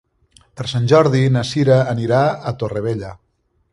[0.61, 3.13] Per Sant Jordi na Sira anirà a Torrevella.